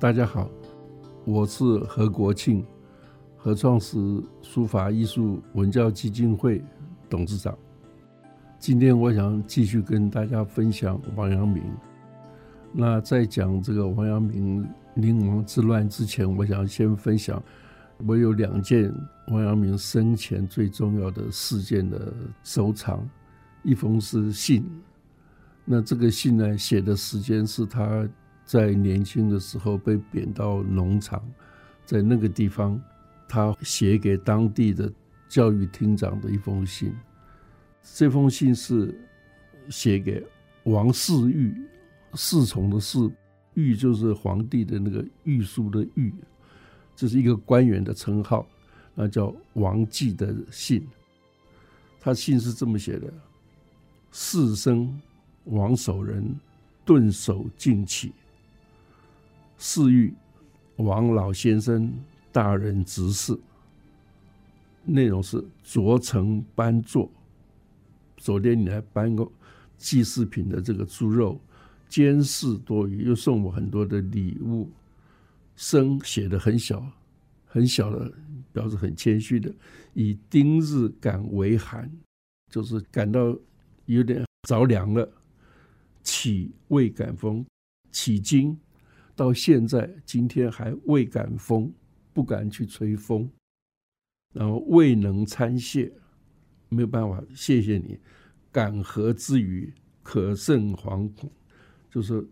[0.00, 0.50] 大家好，
[1.24, 2.64] 我是何国庆，
[3.36, 3.96] 何创时
[4.42, 6.62] 书法艺术文教基金会
[7.08, 7.56] 董事长。
[8.58, 11.62] 今天我想继续跟大家分享王阳明。
[12.72, 17.42] 那在讲这个王阳明临王之乱之前，我想先分享
[18.04, 18.92] 我有两件
[19.28, 23.08] 王阳明生前最重要的事件的收藏。
[23.62, 24.68] 一封是信，
[25.64, 28.06] 那这个信呢，写的时间是他
[28.44, 31.22] 在年轻的时候被贬到农场，
[31.84, 32.80] 在那个地方，
[33.28, 34.92] 他写给当地的
[35.28, 36.94] 教育厅长的一封信。
[37.94, 38.94] 这封信是
[39.68, 40.24] 写给
[40.64, 41.54] 王侍御。
[42.16, 43.10] 侍从的侍，
[43.54, 46.14] 御就是皇帝的那个御书的御，
[46.94, 48.46] 这是一个官员的称号，
[48.94, 50.86] 那叫王继的信。
[51.98, 53.12] 他信是这么写的：
[54.12, 54.96] 世生
[55.46, 56.24] 王守仁
[56.84, 58.12] 顿首敬起，
[59.66, 60.12] 侍御
[60.76, 61.90] 王老先生
[62.30, 63.34] 大人执事。
[64.84, 67.10] 内容是着成搬座，
[68.18, 69.26] 昨天你来搬个
[69.78, 71.40] 祭祀品的这个猪肉。
[71.88, 74.68] 监视多余，又送我很多的礼物。
[75.56, 76.86] 生写的很小，
[77.46, 78.12] 很小的，
[78.52, 79.50] 表示很谦虚的。
[79.94, 81.90] 以丁日感为寒，
[82.50, 83.34] 就是感到
[83.86, 85.10] 有点着凉了。
[86.02, 87.46] 起未感风，
[87.90, 88.54] 起惊
[89.16, 91.72] 到现在今天还未敢风，
[92.12, 93.28] 不敢去吹风。
[94.32, 95.92] 然后未能参谢，
[96.68, 97.98] 没有办法谢谢你。
[98.50, 101.30] 感何之余，可甚惶恐。
[101.90, 102.26] 就是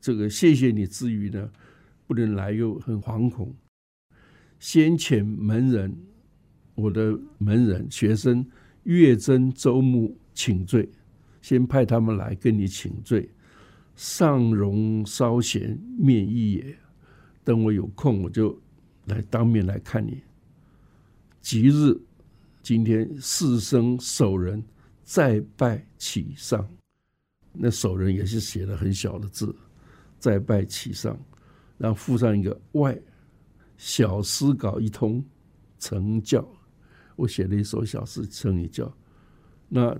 [0.00, 1.50] 这个谢谢你之余呢，
[2.06, 3.52] 不能来又很惶恐。
[4.60, 5.96] 先遣门人，
[6.74, 8.48] 我的门人学生
[8.84, 10.88] 月真周穆请罪，
[11.42, 13.28] 先派他们来跟你请罪。
[14.00, 16.78] 上容稍闲面议也，
[17.44, 18.58] 等我有空我就
[19.04, 20.22] 来当面来看你。
[21.42, 21.94] 即日
[22.62, 24.64] 今天四生守人
[25.04, 26.66] 再拜启上。
[27.52, 29.54] 那手人也是写的很小的字，
[30.18, 31.14] 再拜其上，
[31.76, 32.98] 然后附上一个外
[33.76, 35.22] 小诗稿一通，
[35.78, 36.48] 成教。
[37.16, 38.90] 我写了一首小诗成一教。
[39.68, 39.94] 那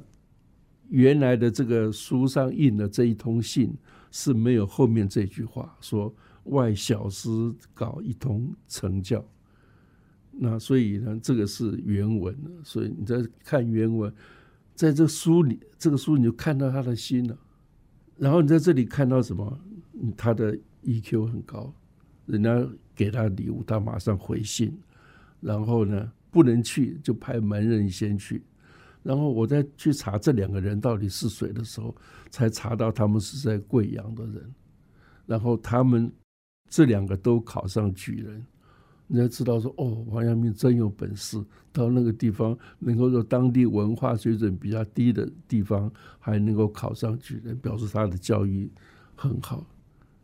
[0.91, 3.73] 原来的这个书上印的这一通信
[4.11, 6.15] 是没有后面这句话，说
[6.45, 7.31] 外小师
[7.73, 9.25] 搞一通成教。
[10.33, 14.13] 那所以呢，这个是原文，所以你在看原文。
[14.75, 17.39] 在这书里，这个书你就看到他的心了。
[18.17, 19.61] 然后你在这里看到什么？
[20.17, 21.75] 他的 EQ 很高，
[22.25, 24.77] 人家给他礼物，他马上回信。
[25.41, 28.43] 然后呢，不能去就派门人先去。
[29.03, 31.95] 然后我再去查这两个人到底是谁的时候，
[32.31, 34.55] 才查到他们是在贵阳的人。
[35.27, 36.13] 然后他们
[36.69, 38.45] 这两个都考上举人。
[39.13, 48.71] 你才知道说哦，王阳明真有本事，到那个地方能够说当地文化水准比较低的地方，还能够考上举人，表示他的教育
[49.17, 49.67] 很好。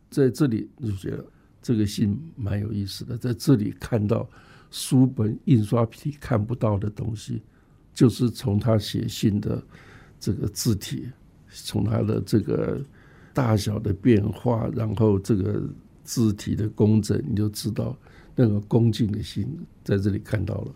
[0.09, 1.25] 在这里就觉得
[1.61, 4.25] 这个信蛮有意思的，在这里看到
[4.71, 7.43] 书本印刷体看不到的东西，
[7.97, 9.59] 就是从他写信的
[10.19, 11.09] 这个字体，
[11.49, 12.79] 从他的这个
[13.33, 15.67] 大小的变化，然后这个
[16.03, 17.97] 字体的工整，你就知道。
[18.35, 19.47] 那个恭敬的心
[19.83, 20.75] 在这里看到了。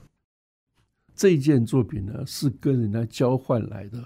[1.13, 4.03] 这件作品呢是跟人家交换来的，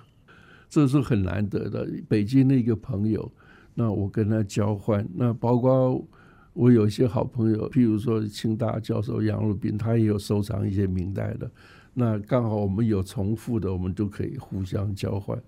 [0.68, 1.88] 这是很难得的。
[2.10, 3.32] 北京的一个朋友，
[3.74, 6.06] 那我跟他交换，那包括
[6.52, 11.50] 我有一些好朋友，譬如说清大教授杨汝斌，他也有收藏一些明代的。
[11.98, 15.42] 那刚好我们有重复的，我们都可以互相交换。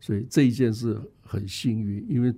[0.00, 2.34] 所以这一件是很幸运，因为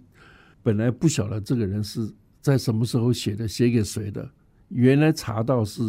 [0.62, 2.08] 本来不晓得这个人是
[2.40, 4.30] 在什么时候写的，写给谁的。
[4.68, 5.82] 原来查到是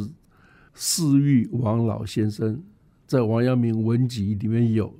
[0.73, 2.63] 侍御王老先生
[3.05, 4.97] 在王阳明文集里面有，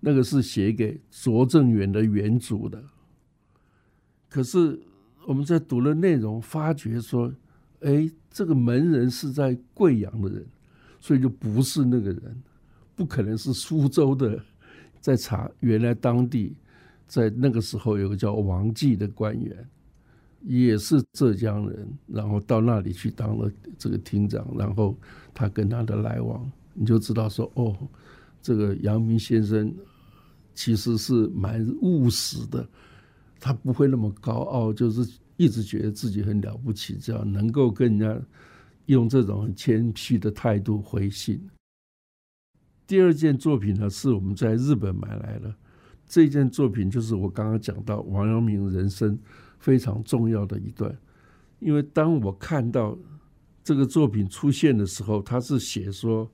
[0.00, 2.82] 那个是写给拙政园的原主的。
[4.28, 4.80] 可是
[5.26, 7.32] 我们在读了内容，发觉说，
[7.80, 10.46] 哎，这个门人是在贵阳的人，
[11.02, 12.42] 所以就不是那个人，
[12.96, 14.42] 不可能是苏州的。
[15.02, 16.56] 在查，原来当地
[17.06, 19.68] 在那个时候有个叫王继的官员。
[20.44, 24.98] 也是浙江人，然后到那里去当了这个厅长，然后
[25.32, 27.76] 他跟他的来往，你就知道说，哦，
[28.40, 29.72] 这个阳明先生
[30.52, 32.68] 其实是蛮务实的，
[33.38, 38.26] 他不会那么高傲，就是一直觉得自己很了不起，这样能够跟人家
[38.86, 41.48] 用这种很谦虚的态度回信。
[42.86, 45.54] 第二件作品呢，是我们在日本买来的，
[46.06, 49.18] 这件作品就是我刚刚讲到王阳明人生。
[49.62, 50.92] 非常重要的一段，
[51.60, 52.98] 因为当我看到
[53.62, 56.28] 这个作品出现的时候，他是写说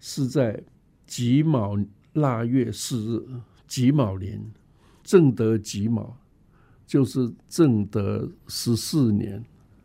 [0.00, 0.60] 是在
[1.06, 1.78] 己卯
[2.14, 4.44] 腊月四日，己卯年，
[5.04, 6.16] 正德己卯，
[6.84, 9.44] 就是正德十四年，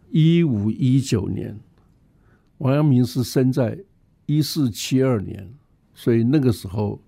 [0.10, 1.60] 一五一九年。
[2.58, 3.78] 王阳明是生在
[4.26, 5.54] 一四七二年，
[5.94, 7.02] 所以那个时候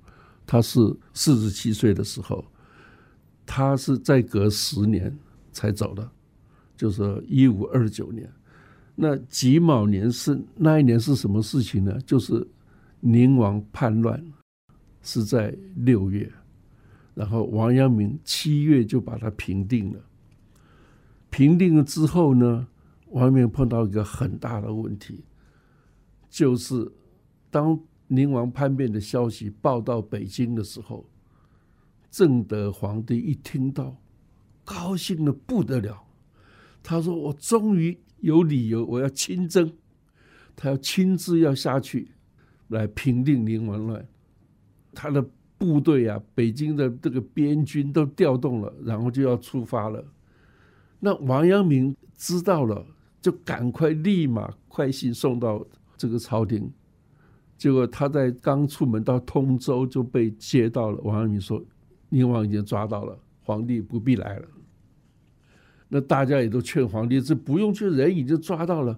[0.46, 0.80] 他是
[1.14, 2.46] 四十七岁的时候，
[3.46, 5.18] 他是再隔十年
[5.52, 6.10] 才走的，
[6.78, 8.32] 就是一五二九年。
[8.96, 12.00] 那己卯年是那一年是什么事情呢？
[12.06, 12.48] 就是
[13.00, 14.24] 宁王叛乱，
[15.02, 16.32] 是在六月，
[17.16, 20.00] 然后王阳明七月就把他平定了。
[21.30, 22.68] 平定了之后呢，
[23.12, 25.24] 王阳明碰到一个很大的问题。
[26.30, 26.92] 就是
[27.50, 31.06] 当宁王叛变的消息报到北京的时候，
[32.10, 33.96] 正德皇帝一听到，
[34.64, 36.04] 高兴的不得了。
[36.82, 39.74] 他说：“我终于有理由，我要亲征，
[40.56, 42.12] 他要亲自要下去
[42.70, 44.08] 来平定宁王乱。
[44.94, 45.24] 他的
[45.58, 50.04] 部队啊，北京的这个边军都调动了，然后就要出发了。
[51.00, 52.86] 那王阳明知道了，
[53.22, 55.66] 就赶快立马快信送到。”
[56.00, 56.72] 这个朝廷，
[57.58, 61.02] 结果他在刚出门到通州就被接到了。
[61.02, 61.62] 王阳明说
[62.08, 64.48] ：“宁王已经抓到了，皇帝不必来了。”
[65.90, 68.98] 那大家也都劝皇帝：“这不用去，人已经抓到了。”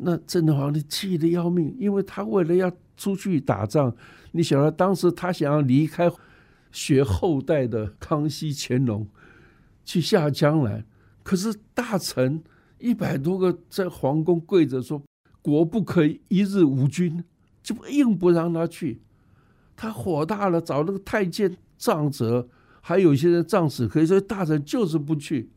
[0.00, 3.92] 那正德皇帝气得要命，因为他为了要出去打仗，
[4.30, 6.08] 你想到当时他想要离开
[6.70, 9.08] 学后代的康熙、乾隆
[9.84, 10.86] 去下江南，
[11.24, 12.40] 可是大臣
[12.78, 15.02] 一百多个在皇宫跪着说。
[15.48, 17.24] 国不可一日无君，
[17.62, 19.00] 就硬不让他去。
[19.74, 22.48] 他火大了，找那个太监杖责，
[22.80, 23.86] 还有一些人杖死。
[23.86, 25.48] 可以说大臣就是不去，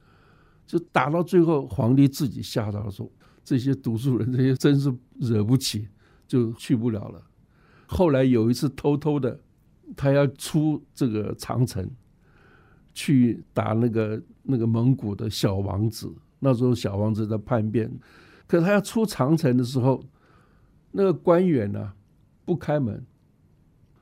[0.66, 3.12] 就打到最后，皇帝自己吓到了，说
[3.44, 5.88] 这些读书人，这些真是惹不起，
[6.28, 7.22] 就去不了了。
[7.88, 9.40] 后来有一次偷偷的，
[9.98, 11.90] 他要出这个长城，
[12.94, 16.14] 去打那个那个蒙古的小王子。
[16.40, 17.92] 那时候小王子在叛变。
[18.51, 20.03] 可他要出长城的时候，
[20.92, 21.94] 那个官员呢
[22.44, 23.06] 不开门。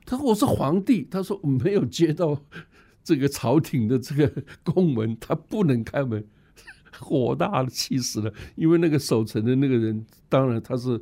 [0.04, 2.36] 他说：“我是皇帝。”他说：“我没有接到
[3.04, 6.26] 这个朝廷的这个公文，他不能开门。”
[6.98, 8.34] 火大了，气死了。
[8.56, 11.00] 因为那个守城的那个人，当然他是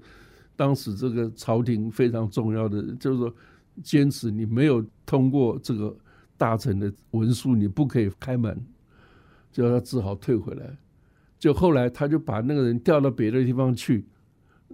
[0.55, 3.35] 当时这个朝廷非常重要的，就是说
[3.83, 5.97] 坚持你没有通过这个
[6.37, 8.63] 大臣的文书，你不可以开门，
[9.51, 10.77] 就他只好退回来。
[11.39, 14.05] 就后来，他就把那个人调到别的地方去，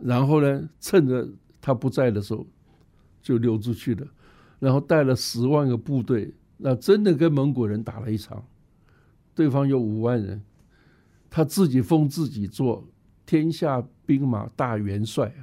[0.03, 1.29] 然后呢，趁着
[1.61, 2.47] 他不在的时候，
[3.21, 4.07] 就溜出去了，
[4.59, 8.43] 然后带了十万个部队，那真的跟蒙古人打了一场，
[9.35, 10.41] 对方有五万人，
[11.29, 12.89] 他自己封自己做
[13.27, 15.35] 天下兵马大元帅，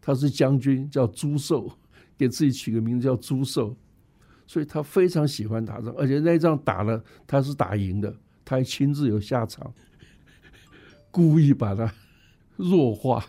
[0.00, 1.70] 他是将军，叫朱寿，
[2.18, 3.76] 给自己取个名字叫朱寿，
[4.48, 8.12] 所以他非常喜欢打仗，而且那一仗打了，他是打赢的，
[8.44, 9.72] 他还亲自有下场。
[11.16, 11.90] 故意把它
[12.56, 13.24] 弱化，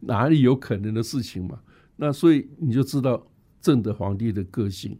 [0.00, 1.60] 哪里有可能的事情嘛？
[1.96, 3.26] 那所以你就知道
[3.60, 4.98] 正德皇帝的个性，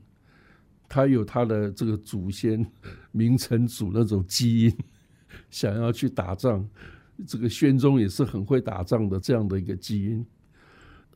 [0.87, 2.71] 他有他的这个祖先
[3.11, 4.77] 明成祖那种基因，
[5.49, 6.69] 想要去打仗。
[7.27, 10.27] 这个宣宗也是很会打仗的这样的一个基因，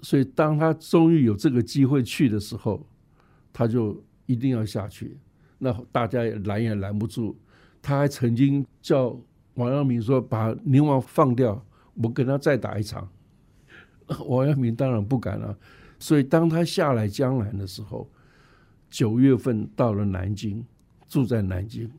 [0.01, 2.89] 所以当他终于有这个机会去的时候，
[3.53, 5.19] 他就一定要下去。
[5.59, 7.37] 那大家也拦也拦不住，
[7.83, 9.21] 他还曾经叫。
[9.55, 13.09] 王阳明说：“把宁王放掉，我跟他再打一场。
[14.27, 15.57] ”王阳明当然不敢了。
[15.99, 18.11] 所以当他下来江南的时候，
[18.91, 20.65] 九月份到了南京，
[21.09, 21.91] 住在南京，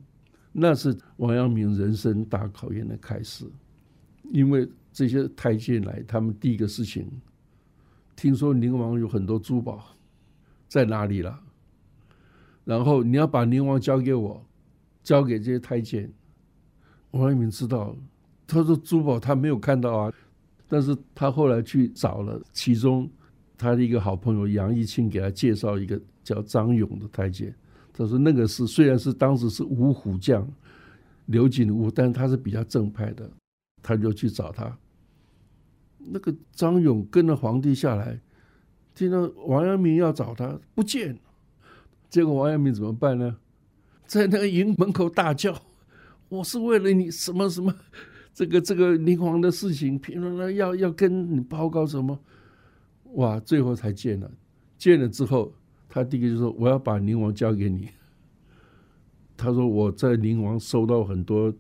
[0.52, 3.46] 那是王阳明人生大考验的开始。
[4.32, 7.10] 因为这些太监来，他们第一个事情，
[8.16, 9.96] 听说宁王有很多珠宝，
[10.68, 11.40] 在哪里了？
[12.64, 14.46] 然后你要把宁王交给我，
[15.04, 16.12] 交给这些太监。
[17.16, 17.96] 王阳明知道，
[18.46, 20.14] 他说珠宝他没有看到啊，
[20.68, 23.10] 但是他后来去找了，其中
[23.58, 27.56] 他的一个好朋友杨义清给他介绍一个叫张勇的太监，
[27.94, 30.46] 他说那个是虽然是当时是五虎将
[31.28, 33.30] 刘景武，但是他是比较正派的，
[33.82, 34.78] 他就去找他。
[35.98, 38.20] 那个张勇跟着皇帝下来，
[38.94, 41.18] 听到王阳明要找他，不见，
[42.10, 43.38] 结果王阳明怎么办呢？
[44.06, 45.62] 在那个营门口大叫。
[46.29, 47.74] 我是为了你什么什么，
[48.34, 52.20] 这个这个宁王的事情，评论了要要跟你报告什么？
[53.13, 54.29] 哇，最后才见了，
[54.77, 55.53] 见了之后，
[55.88, 57.89] 他第一个就说我要把宁王交给你。
[59.38, 61.53] 他说我在宁王收到很多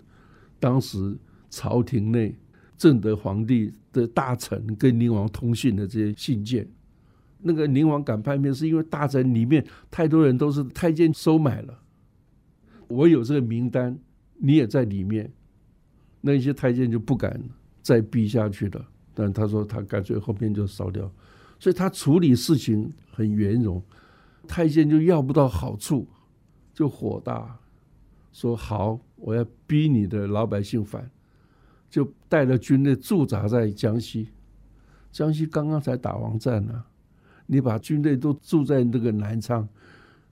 [0.59, 1.17] 当时
[1.49, 2.35] 朝廷内
[2.77, 6.67] 正德皇帝的大臣跟宁王通讯的这些信件。
[7.41, 11.79] 那个宁王敢叛变，是因为大臣里面太多人都是太监收买了。
[12.87, 13.97] 我有这个名单，
[14.37, 15.31] 你也在里面，
[16.21, 17.41] 那一些太监就不敢
[17.81, 18.85] 再逼下去了。
[19.13, 21.09] 但他说他干脆后面就烧掉，
[21.57, 23.81] 所以他处理事情很圆融，
[24.47, 26.05] 太监就要不到好处，
[26.73, 27.57] 就火大，
[28.33, 31.09] 说好我要逼你的老百姓反，
[31.89, 34.27] 就带着军队驻扎在江西，
[35.13, 36.83] 江西刚刚才打完战呢，
[37.45, 39.65] 你把军队都驻在那个南昌，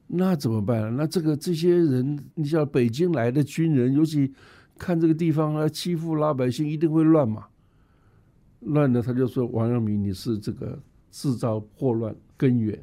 [0.08, 0.96] 那怎么办？
[0.96, 4.32] 那这个这些人，你像北京来的军人，尤其
[4.78, 7.48] 看这个地方啊，欺负老百姓，一定会乱嘛。
[8.60, 10.80] 乱的，他就说王阳明你是这个
[11.12, 12.80] 制造祸乱根源，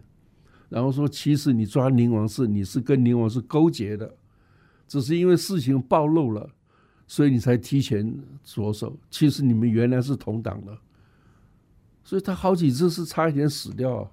[0.69, 4.15] 然后说其实你抓宁王是你是跟宁王是勾结的，
[4.87, 6.51] 只是因为事情暴露了，
[7.07, 8.99] 所以你才提前着手。
[9.09, 10.77] 其实你们原来是同党的，
[12.05, 14.11] 所以他好几次是差一点死掉，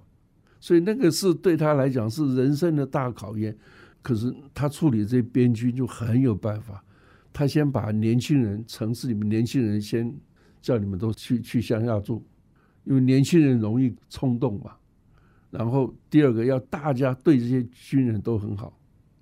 [0.60, 3.56] 所以那个是对他来讲是人生的大考验。
[4.02, 6.82] 可是他处理这边军就很有办法，
[7.32, 10.14] 他先把年轻人城市里面年轻人先。
[10.60, 12.20] 叫你们都去去乡下住，
[12.82, 14.72] 因为年轻人容易冲动嘛。
[15.50, 18.76] 然后第二个要大家对这些军人都很好，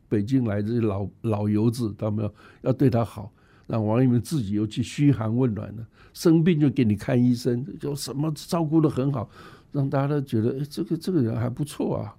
[0.08, 3.30] 北京来这些老老油子，他们要要对他好。
[3.66, 9.28] 让王阳明自己又去嘘寒问暖的，生病就给你看医生，就什么照顾的很好，
[9.76, 12.16] 让大家都觉得哎，这个这个人还不错啊。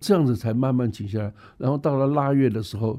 [0.00, 1.32] 这样子才慢慢停下来。
[1.56, 2.98] 然后到了腊月的时候，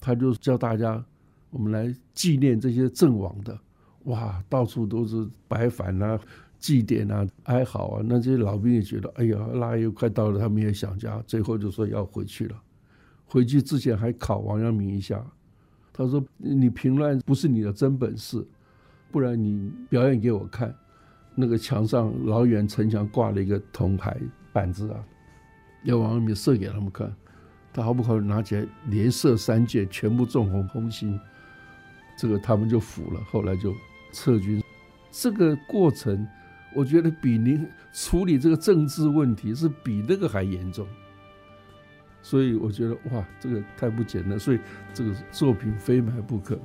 [0.00, 1.04] 他就叫大家
[1.50, 3.56] 我们来纪念这些阵亡的。
[4.04, 6.18] 哇，到处都是白饭啊、
[6.58, 8.02] 祭奠啊、哀嚎啊。
[8.04, 11.22] 那这些老兵也觉得，哎呀，腊月快到了，他们也想家。
[11.26, 12.56] 最后就说要回去了。
[13.26, 15.24] 回去之前还考王阳明一下，
[15.92, 18.44] 他说：“你平乱不是你的真本事，
[19.12, 20.74] 不然你表演给我看。”
[21.38, 24.16] 那个墙上老远城墙挂了一个铜牌
[24.52, 24.98] 板子啊，
[25.84, 27.14] 要往外面射给他们看。
[27.72, 31.18] 他毫不考虑拿起来，连射三箭，全部中红红心。
[32.16, 33.72] 这个他们就服了，后来就。
[34.10, 34.64] 撤军，
[35.10, 36.26] 这个过程，
[36.74, 40.88] 我觉得比您处理这个政治问题是比那个还严重，
[42.22, 44.58] 所以我觉得哇，这个太不简单，所以
[44.94, 46.58] 这个作品非买不可。